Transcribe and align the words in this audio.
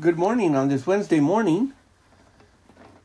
Good 0.00 0.16
morning 0.16 0.56
on 0.56 0.68
this 0.68 0.86
Wednesday 0.86 1.20
morning. 1.20 1.74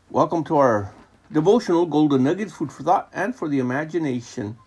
Welcome 0.10 0.46
to 0.46 0.55
our 0.55 0.94
devotional 1.29 1.86
Golden 1.86 2.24
Nuggets, 2.24 2.54
food 2.54 2.71
for 2.71 2.82
thought 2.82 3.10
and 3.13 3.36
for 3.36 3.50
the 3.50 3.60
imagination. 3.60 4.58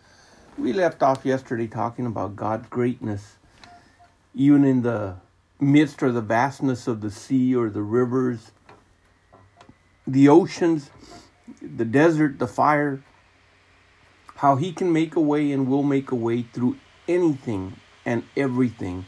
We 0.59 0.75
left 0.75 1.03
off 1.03 1.25
yesterday 1.25 1.67
talking 1.67 2.05
about 2.05 2.37
God's 2.37 2.69
greatness, 2.69 3.37
even 4.35 4.67
in 4.67 4.83
the 4.83 5.17
midst 5.59 6.03
or 6.03 6.13
the 6.13 6.21
vastness 6.21 6.87
of 6.87 7.01
the 7.01 7.11
sea 7.11 7.57
or 7.57 7.71
the 7.71 7.81
rivers, 7.81 8.51
the 10.07 10.29
oceans, 10.29 10.91
the 11.63 11.87
desert, 11.87 12.39
the 12.39 12.47
fire, 12.47 13.03
how 14.37 14.57
He 14.57 14.75
can 14.75 14.93
make 14.93 15.17
a 15.17 15.21
way 15.21 15.51
and 15.53 15.67
will 15.67 15.83
make 15.83 16.11
a 16.11 16.17
way 16.17 16.43
through 16.43 16.77
anything 17.09 17.77
and 18.05 18.25
everything 18.37 19.07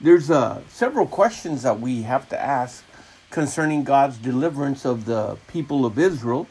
there's 0.00 0.30
uh, 0.30 0.62
several 0.68 1.06
questions 1.06 1.62
that 1.62 1.80
we 1.80 2.02
have 2.02 2.28
to 2.30 2.40
ask 2.40 2.84
concerning 3.30 3.84
God's 3.84 4.16
deliverance 4.16 4.84
of 4.84 5.04
the 5.04 5.36
people 5.46 5.84
of 5.84 5.98
Israel 5.98 6.46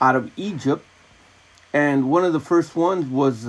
out 0.00 0.16
of 0.16 0.30
Egypt. 0.36 0.84
And 1.72 2.10
one 2.10 2.24
of 2.24 2.32
the 2.32 2.40
first 2.40 2.76
ones 2.76 3.06
was 3.06 3.48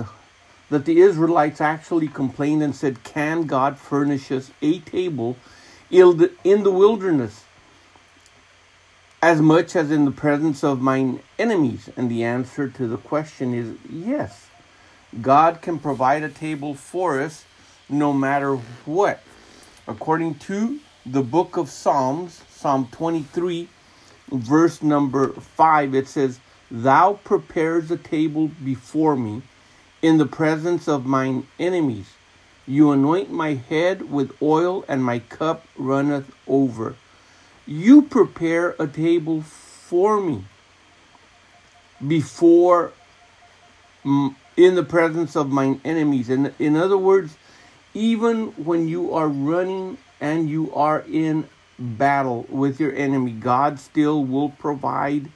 that 0.70 0.84
the 0.84 1.00
Israelites 1.00 1.60
actually 1.60 2.08
complained 2.08 2.62
and 2.62 2.74
said, 2.74 3.04
Can 3.04 3.46
God 3.46 3.78
furnish 3.78 4.32
us 4.32 4.50
a 4.62 4.80
table 4.80 5.36
in 5.90 6.62
the 6.62 6.72
wilderness 6.72 7.44
as 9.22 9.40
much 9.40 9.76
as 9.76 9.90
in 9.90 10.04
the 10.04 10.10
presence 10.10 10.64
of 10.64 10.80
mine 10.80 11.20
enemies? 11.38 11.90
And 11.96 12.10
the 12.10 12.24
answer 12.24 12.68
to 12.68 12.88
the 12.88 12.96
question 12.96 13.54
is 13.54 13.76
yes. 13.88 14.48
God 15.20 15.62
can 15.62 15.78
provide 15.78 16.24
a 16.24 16.28
table 16.28 16.74
for 16.74 17.20
us 17.20 17.44
no 17.88 18.12
matter 18.12 18.56
what. 18.84 19.22
According 19.88 20.36
to 20.36 20.80
the 21.04 21.22
book 21.22 21.56
of 21.56 21.70
Psalms, 21.70 22.42
Psalm 22.50 22.88
23, 22.90 23.68
verse 24.32 24.82
number 24.82 25.28
5, 25.28 25.94
it 25.94 26.08
says, 26.08 26.40
Thou 26.70 27.14
prepares 27.24 27.90
a 27.90 27.96
table 27.96 28.50
before 28.64 29.16
me 29.16 29.42
in 30.02 30.18
the 30.18 30.26
presence 30.26 30.88
of 30.88 31.06
mine 31.06 31.46
enemies. 31.58 32.14
You 32.66 32.90
anoint 32.90 33.30
my 33.30 33.54
head 33.54 34.10
with 34.10 34.32
oil, 34.42 34.84
and 34.88 35.04
my 35.04 35.20
cup 35.20 35.64
runneth 35.76 36.34
over. 36.48 36.96
You 37.64 38.02
prepare 38.02 38.74
a 38.80 38.88
table 38.88 39.42
for 39.42 40.20
me 40.20 40.44
before 42.04 42.92
in 44.04 44.74
the 44.74 44.82
presence 44.82 45.36
of 45.36 45.50
mine 45.50 45.80
enemies. 45.84 46.28
And 46.28 46.52
in 46.58 46.76
other 46.76 46.98
words, 46.98 47.36
even 47.96 48.48
when 48.62 48.86
you 48.88 49.14
are 49.14 49.26
running 49.28 49.96
and 50.20 50.50
you 50.50 50.72
are 50.74 51.02
in 51.10 51.48
battle 51.78 52.44
with 52.50 52.78
your 52.78 52.94
enemy, 52.94 53.32
God 53.32 53.80
still 53.80 54.22
will 54.22 54.50
provide 54.50 55.30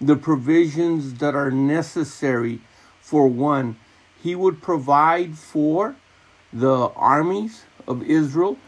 the 0.00 0.16
provisions 0.16 1.14
that 1.14 1.36
are 1.36 1.52
necessary 1.52 2.60
for 3.00 3.28
one. 3.28 3.76
He 4.20 4.34
would 4.34 4.60
provide 4.60 5.38
for 5.38 5.94
the 6.52 6.88
armies 6.96 7.62
of 7.86 8.02
Israel 8.02 8.58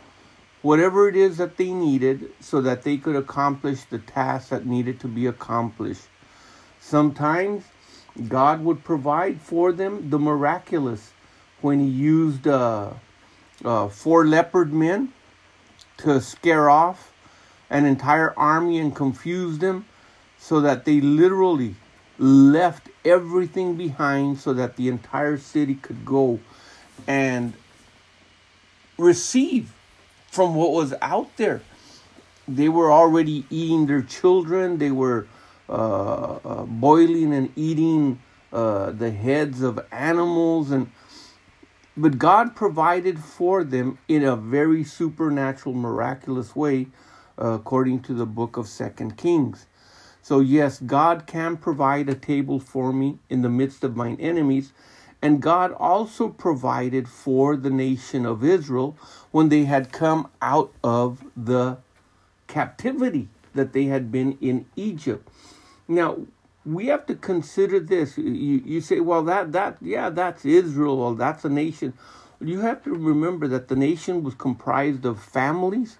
whatever 0.62 1.08
it 1.08 1.16
is 1.16 1.38
that 1.38 1.56
they 1.56 1.72
needed 1.72 2.30
so 2.38 2.60
that 2.60 2.84
they 2.84 2.96
could 2.96 3.16
accomplish 3.16 3.82
the 3.82 3.98
task 3.98 4.50
that 4.50 4.66
needed 4.66 5.00
to 5.00 5.08
be 5.08 5.26
accomplished. 5.26 6.06
Sometimes 6.78 7.64
God 8.28 8.62
would 8.64 8.84
provide 8.84 9.40
for 9.40 9.72
them 9.72 10.10
the 10.10 10.18
miraculous 10.20 11.12
when 11.60 11.80
He 11.80 11.86
used 11.86 12.46
uh, 12.46 12.92
uh, 13.64 13.88
four 13.88 14.26
leopard 14.26 14.72
men 14.72 15.12
to 15.98 16.20
scare 16.20 16.68
off 16.68 17.12
an 17.70 17.86
entire 17.86 18.32
army 18.36 18.78
and 18.78 18.94
confuse 18.94 19.58
them 19.58 19.84
so 20.38 20.60
that 20.60 20.84
they 20.84 21.00
literally 21.00 21.74
left 22.18 22.88
everything 23.04 23.76
behind 23.76 24.38
so 24.38 24.52
that 24.52 24.76
the 24.76 24.88
entire 24.88 25.36
city 25.38 25.74
could 25.74 26.04
go 26.04 26.38
and 27.06 27.54
receive 28.98 29.72
from 30.30 30.54
what 30.54 30.72
was 30.72 30.94
out 31.00 31.36
there. 31.36 31.62
They 32.46 32.68
were 32.68 32.90
already 32.92 33.44
eating 33.50 33.86
their 33.86 34.02
children, 34.02 34.78
they 34.78 34.90
were 34.90 35.26
uh, 35.68 36.38
uh, 36.44 36.64
boiling 36.64 37.32
and 37.32 37.52
eating 37.56 38.20
uh, 38.52 38.90
the 38.90 39.10
heads 39.10 39.62
of 39.62 39.84
animals 39.90 40.70
and 40.70 40.90
but 41.96 42.18
God 42.18 42.56
provided 42.56 43.18
for 43.18 43.64
them 43.64 43.98
in 44.08 44.24
a 44.24 44.36
very 44.36 44.84
supernatural, 44.84 45.74
miraculous 45.74 46.56
way, 46.56 46.88
uh, 47.38 47.48
according 47.48 48.00
to 48.02 48.14
the 48.14 48.26
book 48.26 48.56
of 48.56 48.68
Second 48.68 49.16
Kings. 49.16 49.66
So, 50.22 50.40
yes, 50.40 50.78
God 50.78 51.26
can 51.26 51.56
provide 51.56 52.08
a 52.08 52.14
table 52.14 52.60
for 52.60 52.92
me 52.92 53.18
in 53.28 53.42
the 53.42 53.48
midst 53.48 53.82
of 53.84 53.96
mine 53.96 54.16
enemies. 54.20 54.72
And 55.20 55.42
God 55.42 55.72
also 55.72 56.28
provided 56.28 57.08
for 57.08 57.56
the 57.56 57.70
nation 57.70 58.26
of 58.26 58.42
Israel 58.42 58.96
when 59.30 59.48
they 59.48 59.64
had 59.64 59.92
come 59.92 60.28
out 60.40 60.72
of 60.82 61.24
the 61.36 61.78
captivity 62.46 63.28
that 63.54 63.72
they 63.72 63.84
had 63.84 64.10
been 64.10 64.38
in 64.40 64.66
Egypt. 64.76 65.28
Now, 65.86 66.18
we 66.64 66.86
have 66.86 67.06
to 67.06 67.14
consider 67.14 67.80
this. 67.80 68.18
You, 68.18 68.62
you 68.64 68.80
say, 68.80 69.00
well, 69.00 69.22
that, 69.24 69.52
that, 69.52 69.78
yeah, 69.80 70.10
that's 70.10 70.44
Israel, 70.44 70.98
well, 70.98 71.14
that's 71.14 71.44
a 71.44 71.48
nation. 71.48 71.92
You 72.40 72.60
have 72.60 72.82
to 72.84 72.90
remember 72.90 73.48
that 73.48 73.68
the 73.68 73.76
nation 73.76 74.22
was 74.22 74.34
comprised 74.34 75.04
of 75.04 75.22
families, 75.22 75.98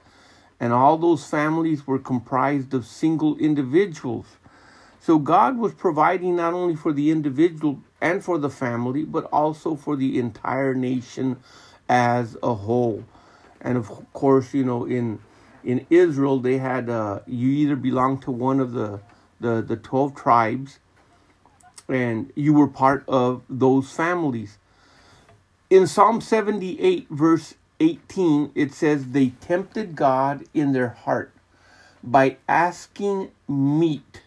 and 0.60 0.72
all 0.72 0.96
those 0.98 1.24
families 1.24 1.86
were 1.86 1.98
comprised 1.98 2.74
of 2.74 2.86
single 2.86 3.36
individuals. 3.38 4.26
So 5.00 5.18
God 5.18 5.58
was 5.58 5.74
providing 5.74 6.36
not 6.36 6.54
only 6.54 6.76
for 6.76 6.92
the 6.92 7.10
individual 7.10 7.80
and 8.00 8.24
for 8.24 8.38
the 8.38 8.50
family, 8.50 9.04
but 9.04 9.24
also 9.32 9.74
for 9.74 9.96
the 9.96 10.18
entire 10.18 10.74
nation 10.74 11.38
as 11.88 12.36
a 12.42 12.54
whole. 12.54 13.04
And 13.60 13.76
of 13.76 13.88
course, 14.12 14.54
you 14.54 14.64
know, 14.64 14.84
in 14.84 15.18
in 15.64 15.86
Israel, 15.90 16.40
they 16.40 16.58
had 16.58 16.88
uh, 16.88 17.20
you 17.26 17.48
either 17.48 17.76
belong 17.76 18.18
to 18.20 18.30
one 18.32 18.58
of 18.60 18.72
the 18.72 19.00
the, 19.42 19.62
the 19.62 19.76
12 19.76 20.14
tribes, 20.14 20.78
and 21.88 22.32
you 22.34 22.54
were 22.54 22.68
part 22.68 23.04
of 23.06 23.42
those 23.48 23.92
families. 23.92 24.58
In 25.68 25.86
Psalm 25.86 26.20
78, 26.20 27.08
verse 27.10 27.54
18, 27.80 28.52
it 28.54 28.72
says, 28.72 29.08
They 29.08 29.30
tempted 29.40 29.96
God 29.96 30.44
in 30.54 30.72
their 30.72 30.88
heart 30.88 31.32
by 32.02 32.36
asking 32.48 33.30
meat 33.48 34.22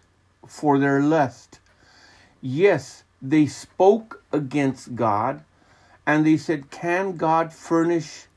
for 0.47 0.77
their 0.77 1.01
lust. 1.01 1.59
Yes, 2.41 3.03
they 3.21 3.45
spoke 3.45 4.23
against 4.31 4.95
God 4.95 5.43
and 6.05 6.25
they 6.25 6.37
said, 6.37 6.69
Can 6.69 7.17
God 7.17 7.53
furnish 7.53 8.27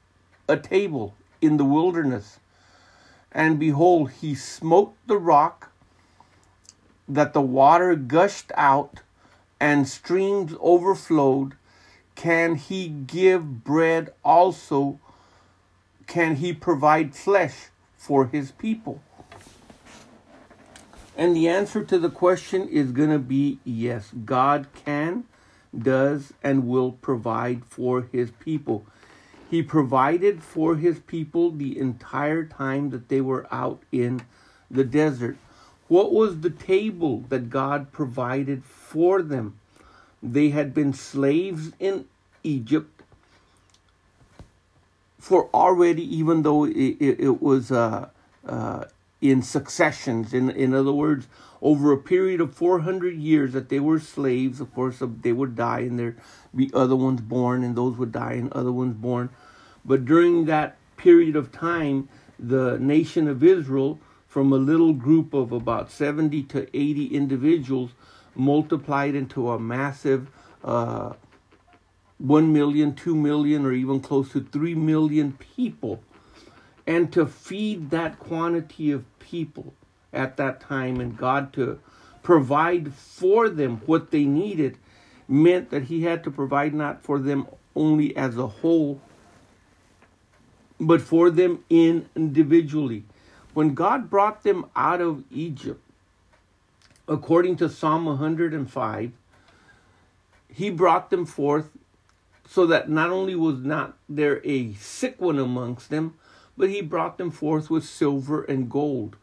a 0.49 0.56
table 0.56 1.15
in 1.41 1.56
the 1.56 1.65
wilderness? 1.65 2.41
And 3.33 3.59
behold, 3.59 4.10
he 4.12 4.34
smote 4.34 4.95
the 5.06 5.19
rock 5.19 5.71
that 7.08 7.32
the 7.32 7.41
water 7.41 7.94
gushed 7.94 8.52
out 8.54 9.00
and 9.58 9.88
streams 9.88 10.54
overflowed, 10.60 11.54
can 12.14 12.56
he 12.56 12.88
give 12.88 13.64
bread 13.64 14.12
also? 14.24 15.00
Can 16.06 16.36
he 16.36 16.52
provide 16.52 17.14
flesh 17.14 17.68
for 17.97 18.26
his 18.26 18.50
people? 18.52 19.02
And 21.16 21.34
the 21.34 21.48
answer 21.48 21.82
to 21.82 21.98
the 21.98 22.10
question 22.10 22.68
is 22.68 22.92
going 22.92 23.10
to 23.10 23.18
be 23.18 23.58
yes. 23.64 24.12
God 24.24 24.68
can, 24.72 25.24
does, 25.76 26.32
and 26.42 26.68
will 26.68 26.92
provide 26.92 27.64
for 27.64 28.02
his 28.12 28.30
people. 28.30 28.86
He 29.50 29.62
provided 29.62 30.42
for 30.42 30.76
his 30.76 31.00
people 31.00 31.50
the 31.50 31.78
entire 31.78 32.44
time 32.44 32.91
that 32.91 33.08
they 33.08 33.20
were 33.20 33.47
out 33.50 33.83
in 33.91 34.22
the 34.71 34.84
desert. 34.84 35.38
What 35.88 36.12
was 36.12 36.40
the 36.40 36.50
table 36.50 37.24
that 37.28 37.50
God 37.50 37.92
provided 37.92 38.64
for 38.64 39.22
them? 39.22 39.58
They 40.22 40.50
had 40.50 40.74
been 40.74 40.92
slaves 40.92 41.72
in 41.78 42.06
Egypt 42.42 43.02
for 45.18 45.48
already, 45.52 46.02
even 46.16 46.42
though 46.42 46.64
it, 46.64 46.72
it, 46.72 47.20
it 47.20 47.42
was 47.42 47.72
uh, 47.72 48.08
uh, 48.46 48.84
in 49.20 49.42
successions. 49.42 50.32
In, 50.32 50.50
in 50.50 50.74
other 50.74 50.92
words, 50.92 51.26
over 51.60 51.92
a 51.92 51.98
period 51.98 52.40
of 52.40 52.54
400 52.54 53.16
years 53.16 53.52
that 53.52 53.68
they 53.68 53.80
were 53.80 53.98
slaves, 53.98 54.60
of 54.60 54.72
course, 54.74 55.02
they 55.22 55.32
would 55.32 55.56
die 55.56 55.80
and 55.80 55.98
there 55.98 56.16
be 56.54 56.70
other 56.72 56.96
ones 56.96 57.20
born, 57.20 57.64
and 57.64 57.76
those 57.76 57.96
would 57.96 58.12
die 58.12 58.34
and 58.34 58.52
other 58.52 58.72
ones 58.72 58.94
born. 58.94 59.30
But 59.84 60.04
during 60.04 60.44
that 60.46 60.76
period 60.96 61.36
of 61.36 61.52
time, 61.52 62.08
the 62.38 62.78
nation 62.78 63.26
of 63.26 63.42
Israel 63.42 63.98
from 64.38 64.52
a 64.52 64.56
little 64.56 64.92
group 64.92 65.34
of 65.34 65.50
about 65.50 65.90
70 65.90 66.44
to 66.44 66.68
80 66.72 67.06
individuals 67.06 67.90
multiplied 68.36 69.16
into 69.16 69.50
a 69.50 69.58
massive 69.58 70.28
uh, 70.62 71.14
1 72.18 72.52
million, 72.52 72.94
2 72.94 73.16
million, 73.16 73.66
or 73.66 73.72
even 73.72 73.98
close 73.98 74.30
to 74.30 74.44
3 74.44 74.76
million 74.76 75.32
people. 75.56 76.00
and 76.86 77.12
to 77.12 77.26
feed 77.26 77.90
that 77.90 78.20
quantity 78.20 78.92
of 78.92 79.04
people 79.18 79.74
at 80.12 80.36
that 80.36 80.60
time 80.60 81.00
and 81.00 81.16
God 81.16 81.52
to 81.54 81.80
provide 82.22 82.94
for 82.94 83.48
them 83.48 83.82
what 83.86 84.12
they 84.12 84.24
needed 84.24 84.78
meant 85.26 85.70
that 85.70 85.82
he 85.86 86.04
had 86.04 86.22
to 86.22 86.30
provide 86.30 86.74
not 86.74 87.02
for 87.02 87.18
them 87.18 87.48
only 87.74 88.16
as 88.16 88.38
a 88.38 88.46
whole 88.46 89.00
but 90.78 91.00
for 91.00 91.28
them 91.28 91.64
individually 91.68 93.04
when 93.59 93.75
God 93.75 94.09
brought 94.09 94.45
them 94.45 94.66
out 94.77 95.01
of 95.01 95.25
Egypt 95.33 95.83
according 97.09 97.57
to 97.57 97.69
Psalm 97.69 98.05
105 98.05 99.10
he 100.49 100.71
brought 100.71 101.10
them 101.10 101.27
forth 101.27 101.71
so 102.49 102.66
that 102.66 102.89
not 102.89 103.10
only 103.10 103.34
was 103.34 103.59
not 103.59 103.97
there 104.09 104.41
a 104.45 104.75
sick 104.75 105.21
one 105.21 105.41
amongst 105.41 105.91
them 105.91 106.15
but 106.57 106.69
he 106.69 106.81
brought 106.81 107.19
them 107.19 107.33
forth 107.33 107.69
with 107.69 107.84
silver 107.84 108.45
and 108.45 108.71
gold 108.71 109.16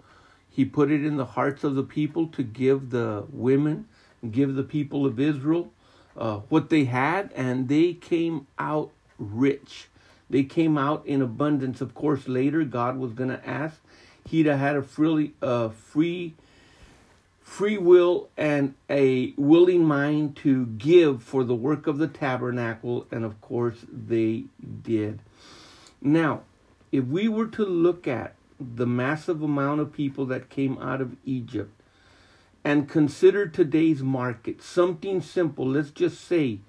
he 0.56 0.66
put 0.66 0.90
it 0.92 1.06
in 1.06 1.18
the 1.18 1.26
hearts 1.26 1.64
of 1.64 1.76
the 1.76 1.84
people 1.84 2.28
to 2.28 2.42
give 2.42 2.90
the 2.90 3.26
women, 3.30 3.88
give 4.32 4.56
the 4.56 4.64
people 4.64 5.06
of 5.06 5.20
Israel 5.20 5.72
uh, 6.16 6.38
what 6.48 6.70
they 6.70 6.86
had, 6.86 7.30
and 7.36 7.68
they 7.68 7.94
came 7.94 8.48
out 8.58 8.92
rich. 9.20 9.90
They 10.30 10.44
came 10.44 10.78
out 10.78 11.06
in 11.06 11.22
abundance. 11.22 11.82
Of 11.82 11.94
course, 11.94 12.30
later 12.30 12.64
God 12.64 12.98
was 12.98 13.12
going 13.12 13.32
to 13.32 13.46
ask. 13.46 13.82
He'd 14.28 14.48
had 14.48 14.76
a 14.76 14.82
freely, 14.82 15.34
uh, 15.42 15.70
free, 15.70 16.34
free 17.42 17.78
will 17.78 18.30
and 18.36 18.74
a 18.90 19.34
willing 19.38 19.86
mind 19.86 20.36
to 20.38 20.66
give 20.66 21.22
for 21.22 21.44
the 21.44 21.56
work 21.56 21.86
of 21.86 22.00
the 22.00 22.08
tabernacle, 22.08 23.06
and 23.12 23.24
of 23.24 23.40
course 23.40 23.86
they 23.92 24.46
did. 24.84 25.22
Now, 26.02 26.42
if 26.92 27.06
we 27.06 27.28
were 27.28 27.48
to 27.48 27.66
look 27.66 28.08
at 28.08 28.36
the 28.60 28.88
massive 28.88 29.42
amount 29.42 29.82
of 29.82 29.94
people 29.94 30.26
that 30.28 30.50
came 30.50 30.78
out 30.80 31.02
of 31.02 31.16
Egypt 31.26 31.72
and 32.64 32.90
consider 32.90 33.46
today's 33.46 34.02
market 34.02 34.62
something 34.62 35.22
simple, 35.22 35.68
let's 35.68 35.92
just 35.92 36.22
say 36.22 36.60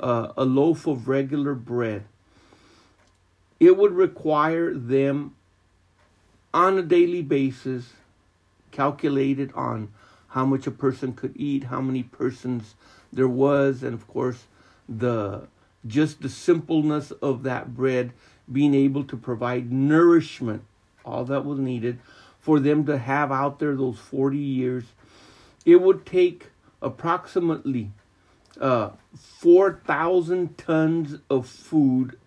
uh, 0.00 0.32
a 0.36 0.44
loaf 0.44 0.86
of 0.86 1.06
regular 1.06 1.54
bread, 1.54 2.04
it 3.60 3.76
would 3.76 3.92
require 3.92 4.74
them 4.74 5.36
on 6.54 6.78
a 6.78 6.82
daily 6.82 7.20
basis, 7.20 7.92
calculated 8.70 9.52
on 9.54 9.92
how 10.28 10.46
much 10.46 10.66
a 10.66 10.70
person 10.70 11.12
could 11.12 11.32
eat, 11.36 11.64
how 11.64 11.80
many 11.80 12.04
persons 12.04 12.76
there 13.12 13.28
was, 13.28 13.82
and 13.82 13.92
of 13.92 14.06
course, 14.08 14.44
the 14.88 15.46
just 15.86 16.22
the 16.22 16.28
simpleness 16.30 17.10
of 17.10 17.42
that 17.42 17.74
bread 17.74 18.12
being 18.50 18.74
able 18.74 19.04
to 19.04 19.16
provide 19.16 19.70
nourishment 19.70 20.64
all 21.04 21.24
that 21.26 21.44
was 21.44 21.58
needed 21.58 21.98
for 22.38 22.58
them 22.58 22.86
to 22.86 22.96
have 22.98 23.30
out 23.30 23.58
there 23.58 23.74
those 23.74 23.98
40 23.98 24.38
years. 24.38 24.84
It 25.66 25.80
would 25.82 26.06
take 26.06 26.46
approximately 26.80 27.90
uh, 28.60 28.90
4,000 29.16 30.56
tons 30.56 31.18
of 31.28 31.48
food 31.48 32.18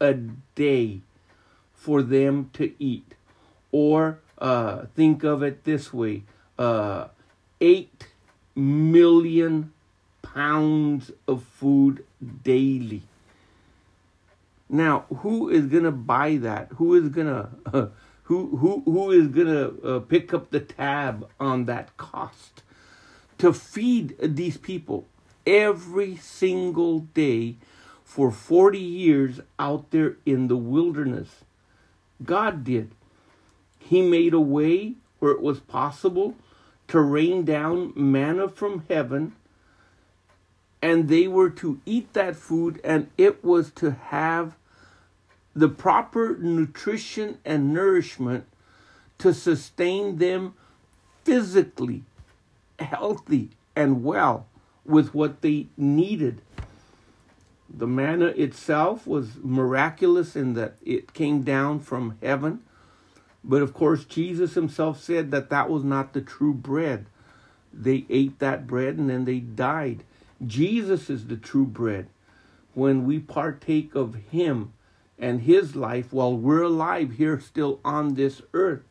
a 0.00 0.14
day 0.14 1.00
for 1.72 2.02
them 2.02 2.50
to 2.54 2.72
eat. 2.78 3.14
Or 3.74 4.20
uh, 4.38 4.86
think 4.94 5.24
of 5.24 5.42
it 5.42 5.64
this 5.64 5.92
way 5.92 6.22
uh, 6.58 7.08
8 7.60 8.06
million 8.54 9.72
pounds 10.22 11.10
of 11.26 11.42
food 11.42 12.04
daily. 12.44 13.02
Now, 14.68 15.06
who 15.18 15.48
is 15.48 15.66
going 15.66 15.82
to 15.82 15.90
buy 15.90 16.36
that? 16.36 16.68
Who 16.76 16.94
is 16.94 17.08
going 17.08 17.26
to 17.72 17.90
who 18.24 18.56
who 18.56 18.82
who 18.84 19.10
is 19.10 19.28
gonna 19.28 19.70
uh, 19.84 20.00
pick 20.00 20.32
up 20.32 20.50
the 20.50 20.60
tab 20.60 21.28
on 21.38 21.66
that 21.66 21.96
cost 21.96 22.62
to 23.38 23.52
feed 23.52 24.16
these 24.18 24.56
people 24.56 25.06
every 25.46 26.16
single 26.16 27.00
day 27.00 27.56
for 28.02 28.30
40 28.30 28.78
years 28.78 29.40
out 29.58 29.90
there 29.90 30.16
in 30.24 30.48
the 30.48 30.56
wilderness 30.56 31.44
god 32.24 32.64
did 32.64 32.92
he 33.84 34.02
made 34.02 34.34
a 34.34 34.40
way 34.40 34.94
where 35.18 35.32
it 35.32 35.40
was 35.40 35.60
possible 35.60 36.34
to 36.88 37.00
rain 37.00 37.44
down 37.44 37.92
manna 37.94 38.48
from 38.48 38.84
heaven 38.88 39.34
and 40.82 41.08
they 41.08 41.26
were 41.26 41.48
to 41.48 41.80
eat 41.86 42.12
that 42.12 42.36
food 42.36 42.80
and 42.84 43.08
it 43.16 43.42
was 43.42 43.70
to 43.70 43.92
have 43.92 44.54
the 45.54 45.68
proper 45.68 46.36
nutrition 46.38 47.38
and 47.44 47.72
nourishment 47.72 48.44
to 49.18 49.32
sustain 49.32 50.18
them 50.18 50.54
physically 51.24 52.02
healthy 52.78 53.50
and 53.74 54.04
well 54.04 54.46
with 54.84 55.14
what 55.14 55.40
they 55.40 55.66
needed. 55.76 56.42
The 57.76 57.86
manna 57.86 58.26
itself 58.26 59.06
was 59.06 59.36
miraculous 59.42 60.36
in 60.36 60.54
that 60.54 60.74
it 60.84 61.14
came 61.14 61.42
down 61.42 61.80
from 61.80 62.18
heaven. 62.22 62.60
But 63.44 63.62
of 63.62 63.74
course, 63.74 64.04
Jesus 64.04 64.54
himself 64.54 65.00
said 65.02 65.30
that 65.30 65.50
that 65.50 65.68
was 65.68 65.84
not 65.84 66.12
the 66.12 66.22
true 66.22 66.54
bread. 66.54 67.06
They 67.72 68.06
ate 68.08 68.38
that 68.38 68.66
bread 68.66 68.96
and 68.96 69.10
then 69.10 69.26
they 69.26 69.40
died. 69.40 70.02
Jesus 70.44 71.10
is 71.10 71.26
the 71.26 71.36
true 71.36 71.66
bread. 71.66 72.08
When 72.72 73.04
we 73.04 73.18
partake 73.18 73.94
of 73.94 74.14
him, 74.30 74.72
and 75.18 75.42
his 75.42 75.76
life 75.76 76.12
while 76.12 76.36
we're 76.36 76.62
alive 76.62 77.12
here 77.12 77.38
still 77.40 77.80
on 77.84 78.14
this 78.14 78.42
earth, 78.52 78.82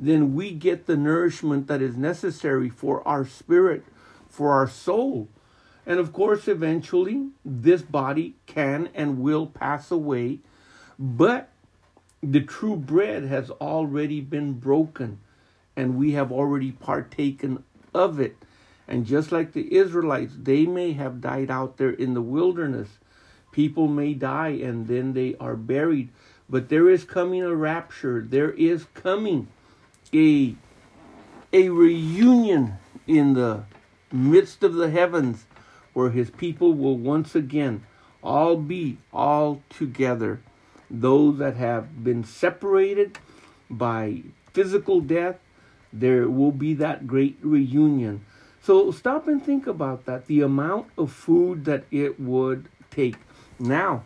then 0.00 0.34
we 0.34 0.52
get 0.52 0.86
the 0.86 0.96
nourishment 0.96 1.66
that 1.66 1.82
is 1.82 1.96
necessary 1.96 2.68
for 2.68 3.06
our 3.06 3.26
spirit, 3.26 3.84
for 4.28 4.52
our 4.52 4.68
soul. 4.68 5.28
And 5.84 5.98
of 5.98 6.12
course, 6.12 6.48
eventually, 6.48 7.28
this 7.44 7.82
body 7.82 8.34
can 8.46 8.88
and 8.94 9.20
will 9.20 9.46
pass 9.46 9.90
away, 9.90 10.38
but 10.98 11.50
the 12.22 12.40
true 12.40 12.76
bread 12.76 13.24
has 13.24 13.50
already 13.50 14.20
been 14.20 14.54
broken, 14.54 15.20
and 15.76 15.96
we 15.96 16.12
have 16.12 16.32
already 16.32 16.72
partaken 16.72 17.62
of 17.94 18.20
it. 18.20 18.36
And 18.86 19.06
just 19.06 19.32
like 19.32 19.52
the 19.52 19.74
Israelites, 19.74 20.34
they 20.36 20.66
may 20.66 20.92
have 20.92 21.20
died 21.20 21.50
out 21.50 21.76
there 21.76 21.90
in 21.90 22.14
the 22.14 22.22
wilderness 22.22 22.88
People 23.58 23.88
may 23.88 24.14
die 24.14 24.50
and 24.62 24.86
then 24.86 25.14
they 25.14 25.34
are 25.40 25.56
buried. 25.56 26.10
But 26.48 26.68
there 26.68 26.88
is 26.88 27.04
coming 27.04 27.42
a 27.42 27.54
rapture. 27.54 28.24
There 28.26 28.52
is 28.52 28.86
coming 28.94 29.48
a, 30.14 30.54
a 31.52 31.68
reunion 31.68 32.74
in 33.06 33.34
the 33.34 33.64
midst 34.12 34.62
of 34.62 34.74
the 34.74 34.90
heavens 34.90 35.46
where 35.92 36.10
his 36.10 36.30
people 36.30 36.72
will 36.72 36.96
once 36.96 37.34
again 37.34 37.84
all 38.22 38.56
be 38.56 38.98
all 39.12 39.62
together. 39.68 40.40
Those 40.90 41.38
that 41.38 41.56
have 41.56 42.02
been 42.02 42.24
separated 42.24 43.18
by 43.68 44.22
physical 44.52 45.00
death, 45.00 45.36
there 45.92 46.28
will 46.28 46.52
be 46.52 46.74
that 46.74 47.06
great 47.06 47.38
reunion. 47.42 48.24
So 48.62 48.90
stop 48.90 49.28
and 49.28 49.44
think 49.44 49.66
about 49.66 50.04
that 50.06 50.26
the 50.26 50.40
amount 50.40 50.88
of 50.96 51.12
food 51.12 51.64
that 51.66 51.84
it 51.90 52.18
would 52.20 52.68
take. 52.90 53.16
Now, 53.58 54.04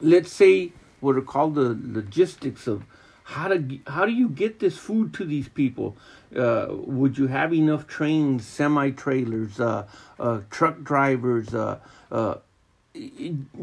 let's 0.00 0.32
say 0.32 0.72
what 1.00 1.16
are 1.16 1.22
called 1.22 1.54
the 1.54 1.78
logistics 1.82 2.66
of 2.66 2.84
how 3.24 3.48
to 3.48 3.78
how 3.86 4.04
do 4.04 4.12
you 4.12 4.28
get 4.28 4.60
this 4.60 4.76
food 4.76 5.14
to 5.14 5.24
these 5.24 5.48
people? 5.48 5.96
Uh, 6.36 6.66
would 6.70 7.18
you 7.18 7.28
have 7.28 7.52
enough 7.52 7.86
trains, 7.86 8.46
semi 8.46 8.90
trailers, 8.90 9.60
uh, 9.60 9.86
uh, 10.18 10.40
truck 10.50 10.82
drivers? 10.82 11.54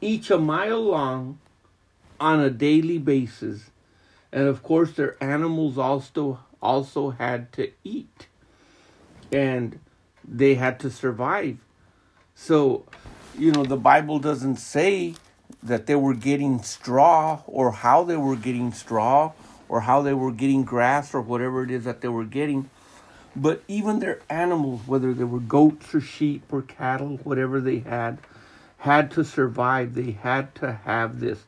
each 0.00 0.30
a 0.30 0.38
mile 0.38 0.82
long 0.82 1.38
on 2.18 2.40
a 2.40 2.50
daily 2.50 2.98
basis 2.98 3.70
and 4.32 4.48
of 4.48 4.62
course 4.62 4.92
their 4.92 5.22
animals 5.22 5.76
also 5.76 6.40
also 6.62 7.10
had 7.10 7.52
to 7.52 7.70
eat. 7.84 8.26
And 9.30 9.78
they 10.26 10.54
had 10.54 10.78
to 10.80 10.90
survive. 10.90 11.58
So 12.34 12.84
you 13.36 13.52
know 13.52 13.64
the 13.64 13.76
bible 13.76 14.18
doesn't 14.18 14.56
say 14.56 15.14
that 15.62 15.86
they 15.86 15.94
were 15.94 16.14
getting 16.14 16.62
straw 16.62 17.42
or 17.46 17.72
how 17.72 18.02
they 18.04 18.16
were 18.16 18.36
getting 18.36 18.72
straw 18.72 19.32
or 19.68 19.82
how 19.82 20.02
they 20.02 20.12
were 20.12 20.32
getting 20.32 20.64
grass 20.64 21.14
or 21.14 21.20
whatever 21.20 21.62
it 21.62 21.70
is 21.70 21.84
that 21.84 22.00
they 22.00 22.08
were 22.08 22.24
getting. 22.24 22.68
But 23.34 23.62
even 23.68 24.00
their 24.00 24.20
animals 24.28 24.82
whether 24.86 25.14
they 25.14 25.24
were 25.24 25.40
goats 25.40 25.94
or 25.94 26.00
sheep 26.00 26.44
or 26.52 26.62
cattle 26.62 27.18
whatever 27.24 27.60
they 27.60 27.78
had 27.80 28.18
had 28.78 29.10
to 29.12 29.24
survive. 29.24 29.94
They 29.94 30.12
had 30.12 30.54
to 30.56 30.72
have 30.84 31.20
this. 31.20 31.44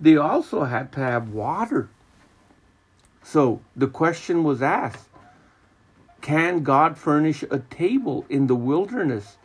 They 0.00 0.16
also 0.16 0.64
had 0.64 0.92
to 0.92 1.00
have 1.00 1.30
water 1.30 1.88
so 3.26 3.60
the 3.74 3.88
question 3.88 4.44
was 4.44 4.62
asked 4.62 5.08
Can 6.20 6.62
God 6.62 6.96
furnish 6.96 7.42
a 7.50 7.58
table 7.58 8.24
in 8.28 8.46
the 8.46 8.54
wilderness? 8.54 9.36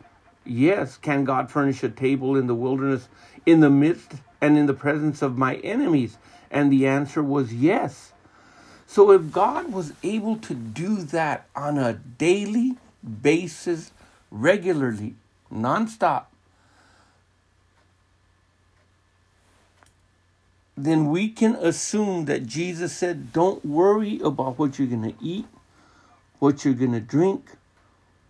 Yes, 0.44 0.96
can 0.96 1.24
God 1.24 1.50
furnish 1.50 1.82
a 1.82 1.88
table 1.88 2.36
in 2.36 2.46
the 2.46 2.54
wilderness 2.54 3.08
in 3.44 3.58
the 3.58 3.70
midst 3.70 4.12
and 4.40 4.56
in 4.56 4.66
the 4.66 4.72
presence 4.72 5.20
of 5.20 5.36
my 5.36 5.56
enemies? 5.56 6.16
And 6.48 6.72
the 6.72 6.86
answer 6.86 7.24
was 7.24 7.52
yes. 7.52 8.12
So 8.86 9.10
if 9.10 9.32
God 9.32 9.72
was 9.72 9.94
able 10.04 10.36
to 10.36 10.54
do 10.54 10.98
that 10.98 11.48
on 11.56 11.76
a 11.76 11.94
daily 11.94 12.76
basis, 13.20 13.90
regularly, 14.30 15.16
nonstop, 15.52 16.26
then 20.84 21.10
we 21.10 21.28
can 21.28 21.54
assume 21.56 22.24
that 22.26 22.46
Jesus 22.46 22.96
said, 22.96 23.32
Don't 23.32 23.64
worry 23.64 24.20
about 24.20 24.58
what 24.58 24.78
you're 24.78 24.88
going 24.88 25.12
to 25.12 25.24
eat, 25.24 25.46
what 26.38 26.64
you're 26.64 26.74
going 26.74 26.92
to 26.92 27.00
drink, 27.00 27.52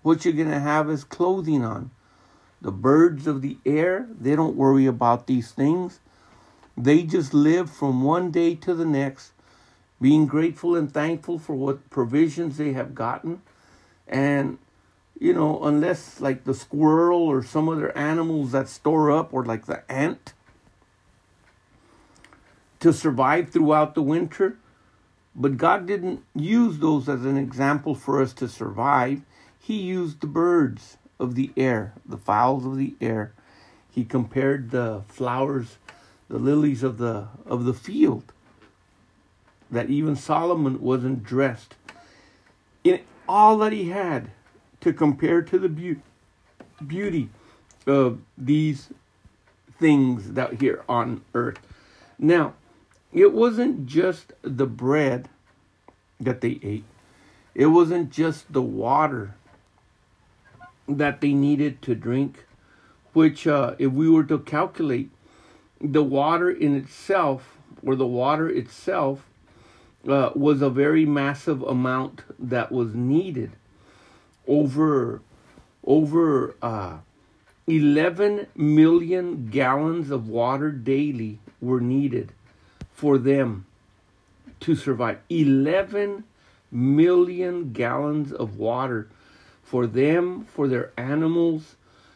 what 0.03 0.25
you're 0.25 0.35
going 0.35 0.51
to 0.51 0.61
have 0.61 0.91
as 0.91 1.05
clothing 1.05 1.65
on. 1.65 1.91
The 2.61 2.73
birds 2.73 3.27
of 3.27 3.43
the 3.43 3.59
air, 3.67 4.07
they 4.21 4.37
don't 4.37 4.57
worry 4.57 4.87
about 4.87 5.27
these 5.27 5.51
things. 5.51 6.01
They 6.77 7.03
just 7.03 7.35
live 7.35 7.71
from 7.71 8.03
one 8.03 8.31
day 8.31 8.55
to 8.57 8.75
the 8.75 8.85
next, 8.85 9.33
being 10.01 10.27
grateful 10.27 10.75
and 10.75 10.93
thankful 10.93 11.39
for 11.39 11.55
what 11.55 11.91
provisions 11.91 12.57
they 12.57 12.73
have 12.73 12.95
gotten. 12.95 13.43
And, 14.09 14.59
you 15.19 15.33
know, 15.33 15.63
unless 15.65 16.21
like 16.21 16.45
the 16.45 16.55
squirrel 16.55 17.23
or 17.23 17.43
some 17.43 17.69
other 17.69 17.97
animals 17.97 18.53
that 18.53 18.69
store 18.69 19.11
up, 19.11 19.33
or 19.33 19.45
like 19.45 19.67
the 19.67 19.91
ant, 19.91 20.33
to 22.83 22.93
survive 22.93 23.51
throughout 23.51 23.95
the 23.95 24.03
winter. 24.03 24.57
But 25.37 25.57
God 25.57 25.87
didn't 25.87 26.25
use 26.35 26.79
those 26.79 27.09
as 27.09 27.25
an 27.25 27.37
example 27.37 27.95
for 27.95 28.21
us 28.21 28.33
to 28.35 28.49
survive. 28.49 29.23
He 29.59 29.77
used 29.77 30.21
the 30.21 30.27
birds 30.27 30.99
of 31.19 31.37
the 31.37 31.53
air, 31.57 31.95
the 32.05 32.19
fowls 32.19 32.67
of 32.67 32.77
the 32.77 32.95
air. 33.01 33.33
He 33.89 34.05
compared 34.05 34.71
the 34.71 35.05
flowers, 35.07 35.79
the 36.29 36.39
lilies 36.39 36.83
of 36.83 36.99
the 36.99 37.29
of 37.47 37.65
the 37.65 37.73
field. 37.73 38.33
That 39.71 39.89
even 39.89 40.17
Solomon 40.17 40.81
wasn't 40.81 41.23
dressed 41.23 41.77
in 42.83 43.01
all 43.29 43.59
that 43.59 43.73
he 43.73 43.91
had 43.91 44.33
to 44.81 44.93
compare 44.93 45.41
to 45.41 45.59
the 45.59 45.69
be- 45.69 46.03
beauty 46.85 47.31
of 47.87 48.19
these 48.37 48.89
things 49.79 50.33
that 50.33 50.55
here 50.61 50.83
on 50.89 51.23
earth. 51.33 51.61
Now, 52.19 52.55
it 53.13 53.33
wasn't 53.33 53.87
just 53.87 54.33
the 54.43 54.67
bread 54.67 55.29
that 56.19 56.41
they 56.41 56.59
ate, 56.63 56.85
it 57.55 57.67
wasn't 57.67 58.11
just 58.11 58.53
the 58.53 58.63
water 58.63 59.35
that 60.89 61.21
they 61.21 61.33
needed 61.33 61.83
to 61.83 61.95
drink, 61.95 62.47
which, 63.13 63.47
uh, 63.47 63.75
if 63.79 63.93
we 63.93 64.09
were 64.09 64.25
to 64.25 64.39
calculate 64.39 65.11
the 65.81 66.03
water 66.03 66.51
in 66.51 66.75
itself, 66.75 67.59
or 67.85 67.95
the 67.95 68.07
water 68.07 68.49
itself, 68.49 69.27
uh, 70.09 70.31
was 70.35 70.63
a 70.63 70.71
very 70.71 71.05
massive 71.05 71.63
amount 71.63 72.23
that 72.39 72.73
was 72.73 72.95
needed. 72.95 73.53
Over, 74.49 75.21
over 75.85 76.57
uh, 76.63 76.99
11 77.67 78.47
million 78.57 79.47
gallons 79.49 80.11
of 80.11 80.29
water 80.29 80.71
daily 80.73 81.39
were 81.61 81.81
needed 81.81 82.33
for 83.03 83.19
them 83.19 83.67
to 84.61 84.77
survive. 84.77 85.19
11 85.29 86.23
million 86.71 87.73
gallons 87.73 88.31
of 88.31 88.59
water 88.59 89.09
for 89.65 89.89
them, 89.89 90.45
for 90.45 90.69
their 90.69 90.93
animals. 90.97 91.75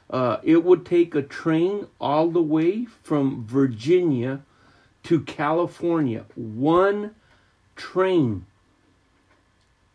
Uh, 0.08 0.36
it 0.44 0.62
would 0.62 0.86
take 0.86 1.12
a 1.16 1.22
train 1.22 1.88
all 2.00 2.30
the 2.30 2.40
way 2.40 2.84
from 3.02 3.44
Virginia 3.44 4.42
to 5.02 5.18
California. 5.22 6.24
One 6.36 7.16
train 7.74 8.46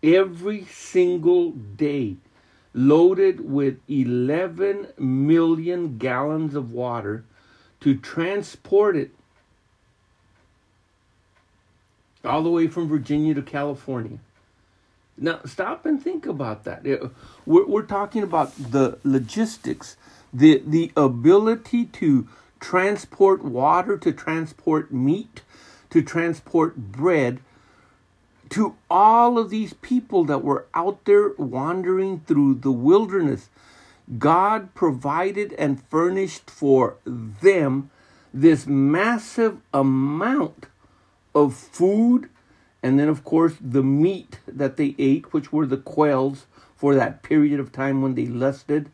every 0.04 0.66
single 0.66 1.52
day 1.52 2.18
loaded 2.74 3.50
with 3.50 3.80
11 3.88 4.88
million 4.98 5.98
gallons 5.98 6.54
of 6.54 6.74
water 6.74 7.24
to 7.80 7.96
transport 7.96 8.98
it 8.98 9.16
all 12.24 12.44
the 12.44 12.50
way 12.50 12.68
from 12.68 12.88
Virginia 12.88 13.34
to 13.34 13.42
California. 13.42 14.20
Now, 15.18 15.40
stop 15.46 15.86
and 15.86 16.02
think 16.02 16.26
about 16.26 16.64
that. 16.64 16.88
Uh, 16.88 17.10
we're, 17.46 17.68
we're 17.68 17.82
talking 17.84 18.24
about 18.24 18.54
the 18.56 18.98
logistics, 19.04 19.98
the, 20.34 20.62
the 20.66 20.92
ability 20.96 21.86
to 21.86 22.28
transport 22.60 23.44
water, 23.44 23.98
to 23.98 24.12
transport 24.12 24.92
meat, 24.92 25.42
to 25.90 26.02
transport 26.02 26.76
bread 26.76 27.40
to 28.52 28.76
all 28.90 29.40
of 29.40 29.50
these 29.50 29.74
people 29.74 30.26
that 30.26 30.44
were 30.44 30.66
out 30.74 31.06
there 31.06 31.30
wandering 31.38 32.20
through 32.28 32.56
the 32.56 32.72
wilderness. 32.72 33.50
God 34.20 34.74
provided 34.76 35.54
and 35.54 35.82
furnished 35.84 36.50
for 36.50 36.98
them 37.06 37.90
this 38.34 38.68
massive 38.68 39.58
amount 39.74 40.66
of 41.34 41.54
food, 41.56 42.30
and 42.84 43.00
then, 43.00 43.10
of 43.10 43.24
course, 43.24 43.56
the 43.62 43.84
meat 43.84 44.40
that 44.48 44.78
they 44.78 44.96
ate, 44.98 45.34
which 45.34 45.52
were 45.54 45.66
the 45.66 45.78
quails 45.78 46.46
for 46.76 46.96
that 46.96 47.22
period 47.22 47.60
of 47.60 47.72
time 47.72 48.02
when 48.02 48.16
they 48.16 48.26
lusted, 48.26 48.90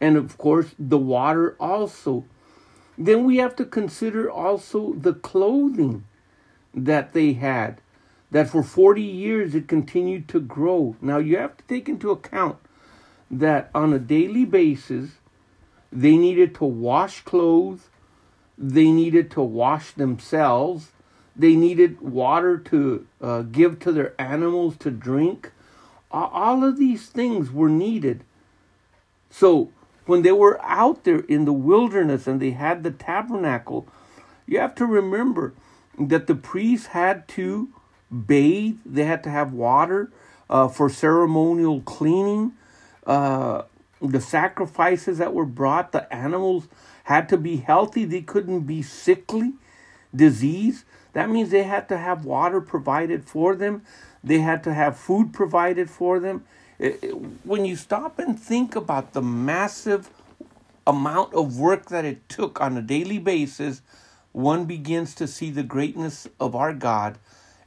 and 0.00 0.16
of 0.16 0.36
course, 0.38 0.74
the 0.78 0.98
water 0.98 1.56
also. 1.60 2.24
Then 2.96 3.24
we 3.24 3.36
have 3.36 3.54
to 3.56 3.64
consider 3.64 4.30
also 4.30 4.92
the 4.94 5.14
clothing 5.14 6.04
that 6.74 7.12
they 7.12 7.34
had, 7.34 7.80
that 8.30 8.50
for 8.50 8.62
40 8.62 9.02
years 9.02 9.54
it 9.54 9.68
continued 9.68 10.28
to 10.28 10.40
grow. 10.40 10.96
Now, 11.00 11.18
you 11.18 11.38
have 11.38 11.56
to 11.56 11.64
take 11.64 11.88
into 11.88 12.10
account 12.10 12.58
that 13.30 13.70
on 13.74 13.92
a 13.92 13.98
daily 13.98 14.44
basis, 14.44 15.10
They 15.92 16.16
needed 16.16 16.54
to 16.56 16.64
wash 16.64 17.22
clothes. 17.22 17.88
They 18.56 18.90
needed 18.90 19.30
to 19.32 19.42
wash 19.42 19.92
themselves. 19.92 20.92
They 21.38 21.54
needed 21.54 22.00
water 22.00 22.58
to 22.58 23.06
uh, 23.22 23.42
give 23.42 23.78
to 23.80 23.92
their 23.92 24.20
animals 24.20 24.76
to 24.78 24.90
drink. 24.90 25.52
All 26.10 26.64
of 26.64 26.78
these 26.78 27.06
things 27.06 27.52
were 27.52 27.68
needed. 27.68 28.24
So 29.30 29.70
when 30.06 30.22
they 30.22 30.32
were 30.32 30.60
out 30.62 31.04
there 31.04 31.20
in 31.20 31.44
the 31.44 31.52
wilderness 31.52 32.26
and 32.26 32.40
they 32.40 32.50
had 32.50 32.82
the 32.82 32.90
tabernacle, 32.90 33.86
you 34.46 34.58
have 34.58 34.74
to 34.76 34.86
remember 34.86 35.54
that 35.98 36.26
the 36.26 36.34
priests 36.34 36.86
had 36.88 37.28
to 37.28 37.68
bathe, 38.26 38.78
they 38.86 39.04
had 39.04 39.22
to 39.24 39.30
have 39.30 39.52
water 39.52 40.10
uh, 40.48 40.66
for 40.66 40.88
ceremonial 40.88 41.82
cleaning. 41.82 42.52
Uh, 43.06 43.62
the 44.00 44.20
sacrifices 44.20 45.18
that 45.18 45.34
were 45.34 45.44
brought, 45.44 45.92
the 45.92 46.12
animals 46.12 46.68
had 47.04 47.28
to 47.28 47.36
be 47.36 47.56
healthy, 47.56 48.04
they 48.04 48.22
couldn't 48.22 48.60
be 48.60 48.82
sickly, 48.82 49.54
disease. 50.14 50.84
That 51.12 51.30
means 51.30 51.50
they 51.50 51.64
had 51.64 51.88
to 51.88 51.98
have 51.98 52.24
water 52.24 52.60
provided 52.60 53.24
for 53.24 53.54
them, 53.54 53.82
they 54.22 54.40
had 54.40 54.64
to 54.64 54.74
have 54.74 54.96
food 54.96 55.32
provided 55.32 55.90
for 55.90 56.20
them. 56.20 56.44
It, 56.78 56.98
it, 57.02 57.10
when 57.44 57.64
you 57.64 57.76
stop 57.76 58.18
and 58.18 58.38
think 58.38 58.76
about 58.76 59.12
the 59.12 59.22
massive 59.22 60.10
amount 60.86 61.34
of 61.34 61.58
work 61.58 61.86
that 61.86 62.04
it 62.04 62.28
took 62.28 62.60
on 62.60 62.76
a 62.76 62.82
daily 62.82 63.18
basis, 63.18 63.82
one 64.32 64.64
begins 64.64 65.14
to 65.16 65.26
see 65.26 65.50
the 65.50 65.62
greatness 65.62 66.28
of 66.38 66.54
our 66.54 66.72
God 66.72 67.18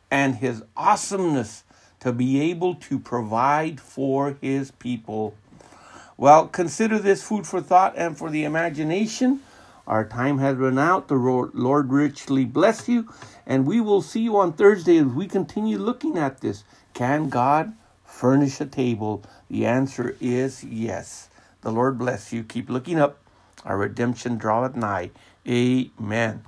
and 0.10 0.36
his 0.36 0.63
awesomeness 0.77 1.63
to 2.00 2.12
be 2.12 2.41
able 2.41 2.75
to 2.75 3.00
provide 3.00 3.79
for 3.79 4.38
his 4.41 4.71
people. 4.71 5.36
Well, 6.17 6.48
consider 6.48 7.00
this 7.00 7.24
food 7.24 7.48
for 7.48 7.62
thought 7.62 7.93
and 7.98 8.17
for 8.17 8.29
the 8.29 8.43
imagination. 8.43 9.41
Our 9.88 10.05
time 10.07 10.38
has 10.38 10.57
run 10.57 10.79
out. 10.79 11.07
The 11.07 11.15
Lord 11.15 11.91
richly 11.91 12.45
bless 12.45 12.88
you. 12.88 13.09
And 13.45 13.65
we 13.65 13.81
will 13.81 14.01
see 14.01 14.21
you 14.21 14.38
on 14.38 14.53
Thursday 14.53 14.97
as 14.97 15.05
we 15.05 15.27
continue 15.27 15.77
looking 15.77 16.17
at 16.17 16.41
this. 16.41 16.63
Can 16.93 17.29
God 17.29 17.73
furnish 18.05 18.61
a 18.61 18.65
table? 18.65 19.23
The 19.50 19.65
answer 19.65 20.15
is 20.21 20.63
yes. 20.63 21.29
The 21.61 21.71
Lord 21.71 21.97
bless 21.97 22.31
you. 22.31 22.43
Keep 22.43 22.69
looking 22.69 23.00
up. 23.00 23.17
Our 23.65 23.77
redemption 23.77 24.38
draweth 24.38 24.75
nigh. 24.75 25.11
Amen. 25.47 26.43